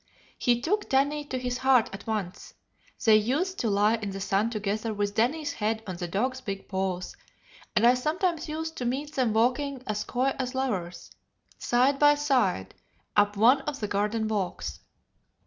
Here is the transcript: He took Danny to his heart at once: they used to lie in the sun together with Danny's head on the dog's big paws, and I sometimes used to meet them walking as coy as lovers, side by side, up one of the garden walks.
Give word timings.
He 0.35 0.59
took 0.61 0.89
Danny 0.89 1.25
to 1.25 1.37
his 1.37 1.59
heart 1.59 1.87
at 1.93 2.07
once: 2.07 2.55
they 3.05 3.15
used 3.17 3.59
to 3.59 3.69
lie 3.69 3.97
in 3.97 4.09
the 4.09 4.19
sun 4.19 4.49
together 4.49 4.95
with 4.95 5.13
Danny's 5.13 5.53
head 5.53 5.83
on 5.85 5.97
the 5.97 6.07
dog's 6.07 6.41
big 6.41 6.67
paws, 6.67 7.15
and 7.75 7.85
I 7.85 7.93
sometimes 7.93 8.49
used 8.49 8.75
to 8.77 8.85
meet 8.85 9.13
them 9.13 9.31
walking 9.31 9.83
as 9.85 10.03
coy 10.03 10.31
as 10.39 10.55
lovers, 10.55 11.11
side 11.59 11.99
by 11.99 12.15
side, 12.15 12.73
up 13.15 13.37
one 13.37 13.61
of 13.67 13.79
the 13.79 13.87
garden 13.87 14.27
walks. 14.27 14.79